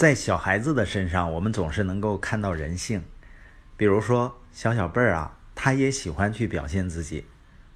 [0.00, 3.04] 在小孩子的身上，我们总是能够看到人性。
[3.76, 7.26] 比如说，小小贝儿啊，他也喜欢去表现自己，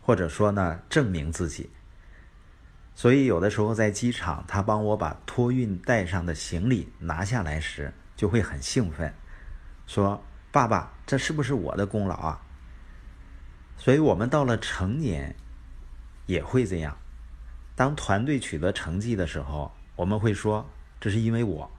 [0.00, 1.68] 或者说呢，证明自己。
[2.94, 9.12] 所以，有的时候在机场，他帮我把托运带上的行李拿下来时，就会很兴奋，
[9.86, 12.40] 说：“爸爸，这是不是我的功劳啊？”
[13.76, 15.36] 所以，我们到了成年，
[16.24, 16.96] 也会这样。
[17.76, 20.66] 当团队取得成绩的时候，我们会说
[20.98, 21.70] ：“这是因为我。”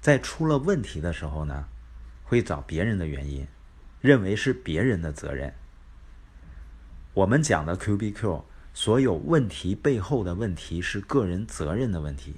[0.00, 1.66] 在出了问题的时候呢，
[2.24, 3.46] 会找别人的原因，
[4.00, 5.52] 认为是别人的责任。
[7.14, 8.44] 我们讲的 Q B Q。
[8.72, 12.36] 所有问题背后的问题是个人责任的问题。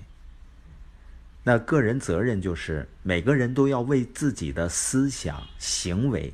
[1.45, 6.33] 那个人责任就是每个人都要为自己的思想、行为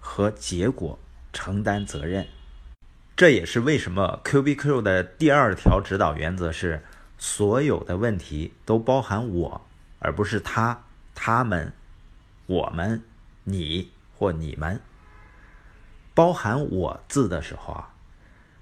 [0.00, 0.98] 和结果
[1.30, 2.26] 承担责任。
[3.14, 6.82] 这也是为什么 Q B Q 的第二条指导原则是：
[7.18, 9.66] 所有的问题都包含我，
[10.04, 11.72] 而不是他、他们、
[12.46, 13.02] 我们、
[13.44, 14.80] 你或你们。
[16.14, 17.90] 包含“我”字的时候啊。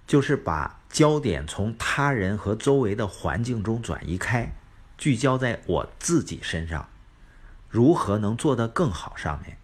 [0.05, 4.53] 就是把焦点从他人和周围的环境中转移开，
[4.99, 6.89] 聚焦在我自己身上，
[7.71, 9.57] 如何能做得更好上面，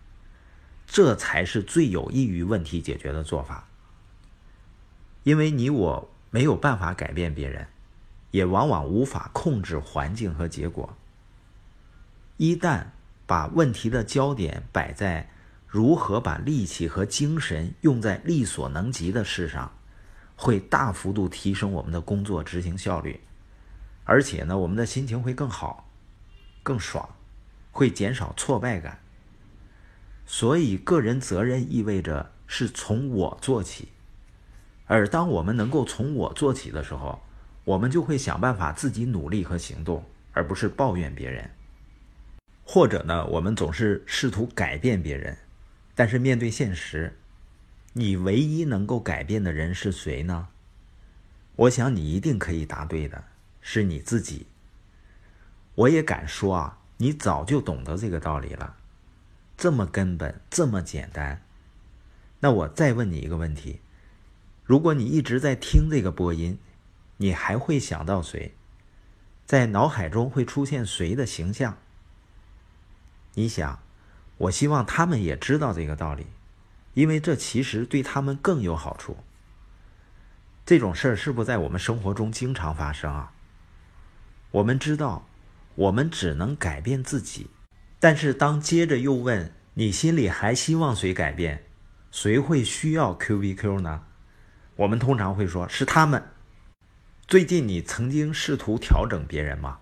[0.87, 3.69] 这才是最有益于问题解决的做法。
[5.25, 7.67] 因为你我没有办法改变别人，
[8.31, 10.97] 也往往无法控制环境和结果。
[12.39, 12.87] 一旦
[13.27, 15.29] 把问题的焦点摆在
[15.67, 19.73] 如何把力气和精神用在力所能及的事上，
[20.37, 23.19] 会大幅度提升我们的工作执行效率，
[24.05, 25.91] 而且呢，我们的心情会更好、
[26.63, 27.09] 更爽，
[27.73, 29.01] 会减少挫败感。
[30.25, 33.89] 所以，个人责任意味着是从我做起，
[34.87, 37.21] 而当我们能够从我做起的时候，
[37.65, 41.51] 我们就会想办法自己努力和行动，而不是抱怨别人。
[42.71, 45.39] 或者呢，我们总是试图改变别人，
[45.95, 47.17] 但是面对现实。
[47.95, 50.49] 你唯一能够改变的人是谁呢？
[51.57, 53.25] 我想你一定可以答对的，
[53.63, 54.49] 是你自己。
[55.77, 58.77] 我也敢说啊，你早就懂得这个道理了，
[59.57, 61.43] 这么根本，这么简单。
[62.41, 63.81] 那我再问你一个问题：
[64.63, 66.59] 如果你一直在听这个播音，
[67.17, 68.53] 你还会想到谁？
[69.47, 71.79] 在脑海中会出现谁的形象？
[73.39, 73.79] 你想，
[74.37, 76.27] 我希望他们也知道这个道理。
[76.95, 79.19] 因为这其实对他们更有好处。
[80.67, 83.33] 这种事儿是不是在我们生活中经常发生啊？
[84.51, 85.29] 我们知道，
[85.77, 87.49] 我们只能改变自己，
[88.01, 91.63] 但是当接着又问你心里还希望谁改变，
[92.11, 94.03] 谁会需要 Q V Q 呢？
[94.75, 96.21] 我们通常会说是他们。
[97.29, 99.79] 最近你曾经试图调整别人吗？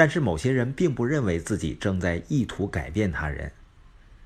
[0.00, 3.52] 但是某些人并不认为自己正在意图改变他人。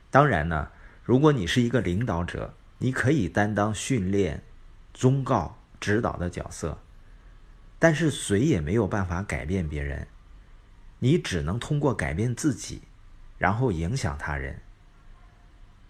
[0.09, 0.69] 当然呢。
[1.03, 4.45] 如果你是一个领导者，你可以担当训练、
[4.93, 6.79] 忠告、指导的角色，
[7.81, 10.07] 但是谁也没有办法改变别人，
[11.01, 12.83] 你只能通过改变自己，
[13.37, 14.61] 然后影响他人。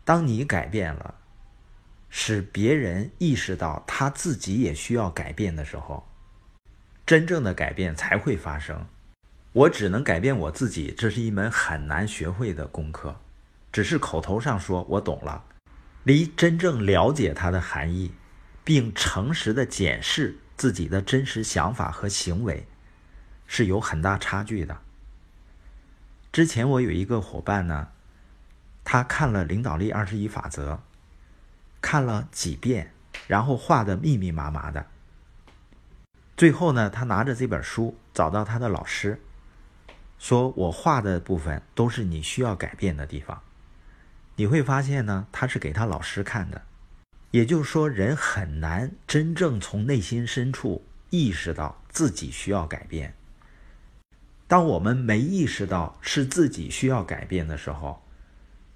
[0.03, 1.17] 当你改变了，
[2.09, 6.09] 使别人意识到他自己也需要改变的时候，
[7.05, 8.87] 真正的改变才会发生。
[9.55, 13.15] 我只能改变我自己，这是一门很难学会的功课。
[13.71, 15.45] 只是口头上说我懂了，
[16.03, 18.13] 离真正了解它的含义，
[18.65, 22.67] 并诚实的检视自己的真实想法和行为，
[23.47, 24.77] 是有很大差距的。
[26.33, 27.91] 之前我有一个伙伴呢，
[28.83, 30.73] 他看了《领导力二十一法则》，
[31.81, 32.93] 看了几遍，
[33.29, 34.85] 然后画的密密麻麻的。
[36.37, 39.21] 最后呢，他拿着这本书找到他的老师，
[40.25, 43.43] 说我画的部分都是你需要改变的地方。
[44.37, 46.63] 你会发现呢，他是给他老师看的，
[47.31, 53.15] 也就是说，人很难真正从内心深处意识到自己需要改变。
[54.47, 58.03] 当我们没意识到是自己需要改变的时候，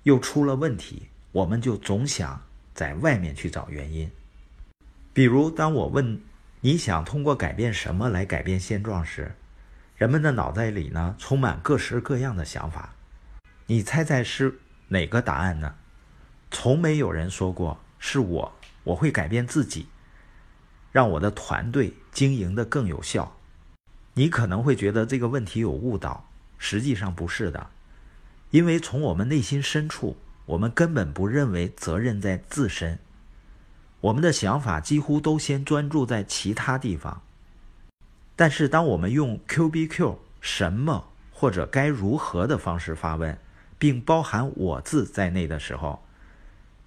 [0.02, 2.42] 又出了问题，我们就总想
[2.74, 4.10] 在外面去找原因。
[5.14, 6.20] 比如，当我问
[6.60, 9.34] 你想通过改变什么来改变现状时，
[9.98, 12.94] 人们的脑袋里呢充满各式各样的想法。
[13.66, 14.60] 你猜猜是？
[14.86, 15.74] 哪个答案呢？
[16.52, 18.52] 从没有人说过是我，
[18.84, 19.88] 我会改变自己，
[20.92, 23.36] 让我的团队经营的更有效。
[24.14, 27.68] 你可能会觉得这个问题有误导，实际上不是的，
[28.50, 30.16] 因为从我们内心深处，
[30.46, 33.00] 我们根本不认为责任在自身，
[34.00, 37.20] 我们的想法几乎都先专注在其他地方。
[38.38, 43.36] 但是当我们用 Q B Q 什么或者该如何的方式发问，
[43.80, 46.04] 并包含“我”字在内的时候，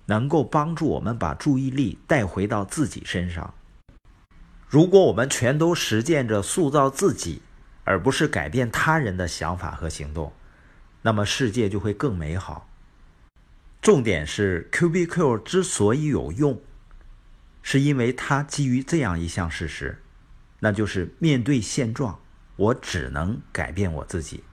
[0.06, 3.54] 能够帮助我们把注意力带回到自己身上。
[4.70, 7.42] 如果我们全都实践着塑造自己，
[7.84, 10.32] 而不是改变他人的想法和行动，
[11.02, 12.70] 那么世界就会更美好。
[13.82, 16.62] 重点是 Q B Q 之所以有用，
[17.62, 20.01] 是因为它基于这样一项事实，
[20.64, 22.20] 那就是面对现状，
[22.56, 24.44] 我只能改变我自己。